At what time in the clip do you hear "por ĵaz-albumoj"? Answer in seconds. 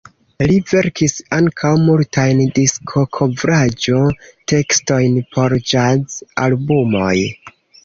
5.37-7.17